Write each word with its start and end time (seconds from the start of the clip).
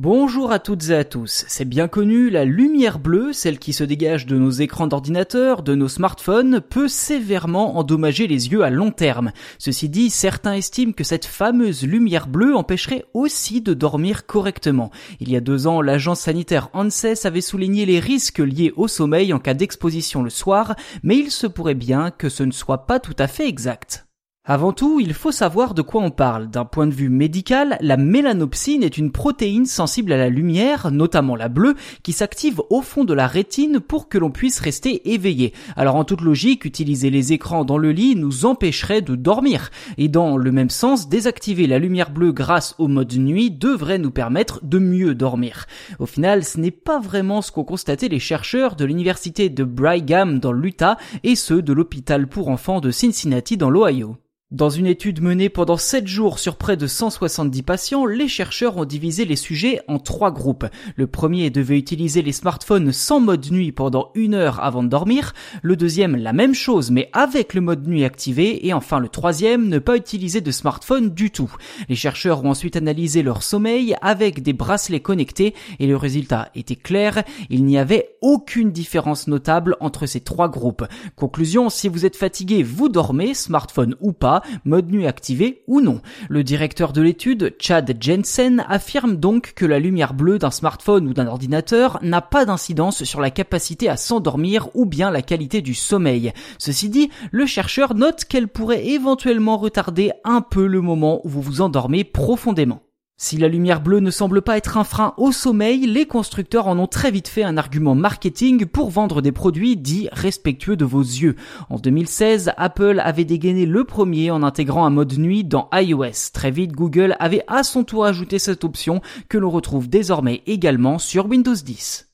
Bonjour 0.00 0.52
à 0.52 0.60
toutes 0.60 0.90
et 0.90 0.94
à 0.94 1.02
tous. 1.02 1.44
C'est 1.48 1.64
bien 1.64 1.88
connu, 1.88 2.30
la 2.30 2.44
lumière 2.44 3.00
bleue, 3.00 3.32
celle 3.32 3.58
qui 3.58 3.72
se 3.72 3.82
dégage 3.82 4.26
de 4.26 4.38
nos 4.38 4.50
écrans 4.50 4.86
d'ordinateur, 4.86 5.64
de 5.64 5.74
nos 5.74 5.88
smartphones, 5.88 6.60
peut 6.60 6.86
sévèrement 6.86 7.76
endommager 7.78 8.28
les 8.28 8.46
yeux 8.52 8.62
à 8.62 8.70
long 8.70 8.92
terme. 8.92 9.32
Ceci 9.58 9.88
dit, 9.88 10.10
certains 10.10 10.52
estiment 10.52 10.92
que 10.92 11.02
cette 11.02 11.24
fameuse 11.24 11.82
lumière 11.82 12.28
bleue 12.28 12.54
empêcherait 12.54 13.06
aussi 13.12 13.60
de 13.60 13.74
dormir 13.74 14.24
correctement. 14.24 14.92
Il 15.18 15.32
y 15.32 15.36
a 15.36 15.40
deux 15.40 15.66
ans, 15.66 15.82
l'agence 15.82 16.20
sanitaire 16.20 16.68
ANSES 16.74 17.24
avait 17.26 17.40
souligné 17.40 17.84
les 17.84 17.98
risques 17.98 18.38
liés 18.38 18.72
au 18.76 18.86
sommeil 18.86 19.32
en 19.32 19.40
cas 19.40 19.54
d'exposition 19.54 20.22
le 20.22 20.30
soir, 20.30 20.76
mais 21.02 21.16
il 21.16 21.32
se 21.32 21.48
pourrait 21.48 21.74
bien 21.74 22.12
que 22.12 22.28
ce 22.28 22.44
ne 22.44 22.52
soit 22.52 22.86
pas 22.86 23.00
tout 23.00 23.16
à 23.18 23.26
fait 23.26 23.48
exact. 23.48 24.07
Avant 24.50 24.72
tout, 24.72 24.98
il 24.98 25.12
faut 25.12 25.30
savoir 25.30 25.74
de 25.74 25.82
quoi 25.82 26.02
on 26.02 26.10
parle. 26.10 26.48
D'un 26.48 26.64
point 26.64 26.86
de 26.86 26.94
vue 26.94 27.10
médical, 27.10 27.76
la 27.82 27.98
mélanopsine 27.98 28.82
est 28.82 28.96
une 28.96 29.12
protéine 29.12 29.66
sensible 29.66 30.10
à 30.10 30.16
la 30.16 30.30
lumière, 30.30 30.90
notamment 30.90 31.36
la 31.36 31.50
bleue, 31.50 31.74
qui 32.02 32.14
s'active 32.14 32.62
au 32.70 32.80
fond 32.80 33.04
de 33.04 33.12
la 33.12 33.26
rétine 33.26 33.78
pour 33.78 34.08
que 34.08 34.16
l'on 34.16 34.30
puisse 34.30 34.60
rester 34.60 35.12
éveillé. 35.12 35.52
Alors 35.76 35.96
en 35.96 36.04
toute 36.04 36.22
logique, 36.22 36.64
utiliser 36.64 37.10
les 37.10 37.34
écrans 37.34 37.66
dans 37.66 37.76
le 37.76 37.92
lit 37.92 38.16
nous 38.16 38.46
empêcherait 38.46 39.02
de 39.02 39.16
dormir. 39.16 39.68
Et 39.98 40.08
dans 40.08 40.38
le 40.38 40.50
même 40.50 40.70
sens, 40.70 41.10
désactiver 41.10 41.66
la 41.66 41.78
lumière 41.78 42.10
bleue 42.10 42.32
grâce 42.32 42.74
au 42.78 42.88
mode 42.88 43.12
nuit 43.18 43.50
devrait 43.50 43.98
nous 43.98 44.10
permettre 44.10 44.64
de 44.64 44.78
mieux 44.78 45.14
dormir. 45.14 45.66
Au 45.98 46.06
final, 46.06 46.42
ce 46.42 46.58
n'est 46.58 46.70
pas 46.70 47.00
vraiment 47.00 47.42
ce 47.42 47.52
qu'ont 47.52 47.64
constaté 47.64 48.08
les 48.08 48.18
chercheurs 48.18 48.76
de 48.76 48.86
l'université 48.86 49.50
de 49.50 49.64
Brigham 49.64 50.38
dans 50.38 50.52
l'Utah 50.52 50.96
et 51.22 51.36
ceux 51.36 51.60
de 51.60 51.74
l'hôpital 51.74 52.28
pour 52.28 52.48
enfants 52.48 52.80
de 52.80 52.90
Cincinnati 52.90 53.58
dans 53.58 53.68
l'Ohio. 53.68 54.16
Dans 54.50 54.70
une 54.70 54.86
étude 54.86 55.20
menée 55.20 55.50
pendant 55.50 55.76
7 55.76 56.06
jours 56.06 56.38
sur 56.38 56.56
près 56.56 56.78
de 56.78 56.86
170 56.86 57.62
patients, 57.64 58.06
les 58.06 58.28
chercheurs 58.28 58.78
ont 58.78 58.86
divisé 58.86 59.26
les 59.26 59.36
sujets 59.36 59.82
en 59.88 59.98
trois 59.98 60.30
groupes. 60.30 60.64
Le 60.96 61.06
premier 61.06 61.50
devait 61.50 61.76
utiliser 61.76 62.22
les 62.22 62.32
smartphones 62.32 62.90
sans 62.90 63.20
mode 63.20 63.50
nuit 63.50 63.72
pendant 63.72 64.10
une 64.14 64.32
heure 64.32 64.64
avant 64.64 64.82
de 64.82 64.88
dormir, 64.88 65.34
le 65.60 65.76
deuxième 65.76 66.16
la 66.16 66.32
même 66.32 66.54
chose 66.54 66.90
mais 66.90 67.10
avec 67.12 67.52
le 67.52 67.60
mode 67.60 67.86
nuit 67.86 68.04
activé, 68.04 68.66
et 68.66 68.72
enfin 68.72 69.00
le 69.00 69.10
troisième 69.10 69.68
ne 69.68 69.78
pas 69.78 69.98
utiliser 69.98 70.40
de 70.40 70.50
smartphone 70.50 71.10
du 71.10 71.30
tout. 71.30 71.54
Les 71.90 71.94
chercheurs 71.94 72.42
ont 72.42 72.48
ensuite 72.48 72.76
analysé 72.76 73.22
leur 73.22 73.42
sommeil 73.42 73.96
avec 74.00 74.42
des 74.42 74.54
bracelets 74.54 75.00
connectés 75.00 75.54
et 75.78 75.86
le 75.86 75.96
résultat 75.98 76.48
était 76.54 76.74
clair, 76.74 77.22
il 77.50 77.66
n'y 77.66 77.76
avait 77.76 78.16
aucune 78.22 78.72
différence 78.72 79.26
notable 79.26 79.76
entre 79.80 80.06
ces 80.06 80.20
trois 80.20 80.48
groupes. 80.48 80.86
Conclusion, 81.16 81.68
si 81.68 81.88
vous 81.88 82.06
êtes 82.06 82.16
fatigué, 82.16 82.62
vous 82.62 82.88
dormez, 82.88 83.34
smartphone 83.34 83.94
ou 84.00 84.14
pas, 84.14 84.37
mode 84.64 84.90
nuit 84.90 85.06
activé 85.06 85.62
ou 85.66 85.80
non. 85.80 86.00
Le 86.28 86.44
directeur 86.44 86.92
de 86.92 87.02
l'étude, 87.02 87.54
Chad 87.58 87.96
Jensen, 88.00 88.64
affirme 88.68 89.16
donc 89.16 89.52
que 89.54 89.66
la 89.66 89.78
lumière 89.78 90.14
bleue 90.14 90.38
d'un 90.38 90.50
smartphone 90.50 91.08
ou 91.08 91.14
d'un 91.14 91.26
ordinateur 91.26 91.98
n'a 92.02 92.20
pas 92.20 92.44
d'incidence 92.44 93.04
sur 93.04 93.20
la 93.20 93.30
capacité 93.30 93.88
à 93.88 93.96
s'endormir 93.96 94.68
ou 94.74 94.86
bien 94.86 95.10
la 95.10 95.22
qualité 95.22 95.62
du 95.62 95.74
sommeil. 95.74 96.32
Ceci 96.58 96.88
dit, 96.88 97.10
le 97.30 97.46
chercheur 97.46 97.94
note 97.94 98.24
qu'elle 98.24 98.48
pourrait 98.48 98.86
éventuellement 98.86 99.56
retarder 99.56 100.12
un 100.24 100.40
peu 100.40 100.66
le 100.66 100.80
moment 100.80 101.20
où 101.24 101.28
vous 101.28 101.42
vous 101.42 101.60
endormez 101.60 102.04
profondément. 102.04 102.82
Si 103.20 103.36
la 103.36 103.48
lumière 103.48 103.80
bleue 103.80 103.98
ne 103.98 104.12
semble 104.12 104.42
pas 104.42 104.56
être 104.56 104.76
un 104.76 104.84
frein 104.84 105.12
au 105.16 105.32
sommeil, 105.32 105.86
les 105.86 106.06
constructeurs 106.06 106.68
en 106.68 106.78
ont 106.78 106.86
très 106.86 107.10
vite 107.10 107.26
fait 107.26 107.42
un 107.42 107.56
argument 107.56 107.96
marketing 107.96 108.64
pour 108.64 108.90
vendre 108.90 109.22
des 109.22 109.32
produits 109.32 109.76
dits 109.76 110.08
respectueux 110.12 110.76
de 110.76 110.84
vos 110.84 111.02
yeux. 111.02 111.34
En 111.68 111.78
2016, 111.80 112.52
Apple 112.56 113.02
avait 113.04 113.24
dégainé 113.24 113.66
le 113.66 113.82
premier 113.82 114.30
en 114.30 114.44
intégrant 114.44 114.86
un 114.86 114.90
mode 114.90 115.18
nuit 115.18 115.42
dans 115.42 115.68
iOS. 115.72 116.30
Très 116.32 116.52
vite, 116.52 116.70
Google 116.70 117.16
avait 117.18 117.42
à 117.48 117.64
son 117.64 117.82
tour 117.82 118.04
ajouté 118.04 118.38
cette 118.38 118.62
option 118.62 119.00
que 119.28 119.36
l'on 119.36 119.50
retrouve 119.50 119.88
désormais 119.88 120.42
également 120.46 121.00
sur 121.00 121.26
Windows 121.26 121.54
10. 121.54 122.07